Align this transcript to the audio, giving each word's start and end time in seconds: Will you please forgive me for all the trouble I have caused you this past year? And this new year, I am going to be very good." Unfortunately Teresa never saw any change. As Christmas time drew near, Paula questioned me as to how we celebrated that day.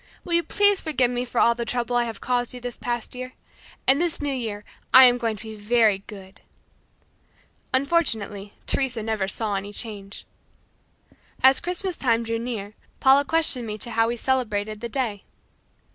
Will 0.23 0.33
you 0.33 0.41
please 0.41 0.81
forgive 0.81 1.11
me 1.11 1.23
for 1.25 1.39
all 1.39 1.53
the 1.53 1.63
trouble 1.63 1.95
I 1.95 2.05
have 2.05 2.19
caused 2.19 2.55
you 2.55 2.59
this 2.59 2.75
past 2.75 3.13
year? 3.13 3.33
And 3.85 4.01
this 4.01 4.19
new 4.19 4.33
year, 4.33 4.63
I 4.91 5.03
am 5.05 5.19
going 5.19 5.35
to 5.37 5.43
be 5.43 5.53
very 5.53 5.99
good." 6.07 6.41
Unfortunately 7.71 8.53
Teresa 8.65 9.03
never 9.03 9.27
saw 9.27 9.53
any 9.53 9.71
change. 9.71 10.25
As 11.43 11.59
Christmas 11.59 11.97
time 11.97 12.23
drew 12.23 12.39
near, 12.39 12.73
Paula 12.99 13.23
questioned 13.23 13.67
me 13.67 13.75
as 13.75 13.81
to 13.81 13.91
how 13.91 14.07
we 14.07 14.17
celebrated 14.17 14.81
that 14.81 14.91
day. 14.91 15.23